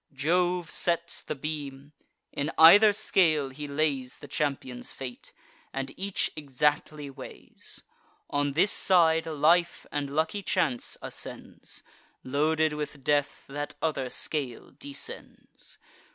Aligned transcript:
Jove 0.13 0.71
sets 0.71 1.21
the 1.21 1.35
beam; 1.35 1.93
in 2.31 2.49
either 2.57 2.91
scale 2.91 3.49
he 3.49 3.67
lays 3.67 4.17
The 4.17 4.27
champions' 4.27 4.91
fate, 4.91 5.31
and 5.71 5.93
each 5.95 6.31
exactly 6.35 7.11
weighs. 7.11 7.83
On 8.27 8.53
this 8.53 8.71
side, 8.71 9.27
life 9.27 9.85
and 9.91 10.09
lucky 10.09 10.41
chance 10.41 10.97
ascends; 11.03 11.83
Loaded 12.23 12.73
with 12.73 13.03
death, 13.03 13.45
that 13.45 13.75
other 13.79 14.09
scale 14.09 14.71
descends. 14.71 15.77